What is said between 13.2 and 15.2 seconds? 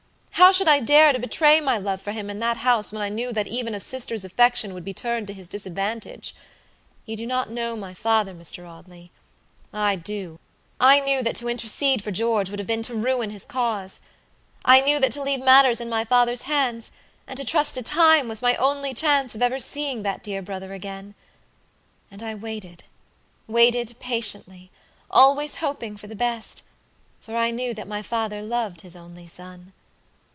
his cause. I knew that